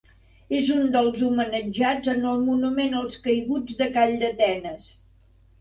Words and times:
És 0.59 0.69
un 0.75 0.87
dels 0.95 1.19
homenatjats 1.27 2.11
en 2.15 2.25
el 2.31 2.41
Monument 2.47 2.97
als 3.03 3.21
Caiguts 3.27 3.81
de 3.83 3.93
Calldetenes. 3.99 4.91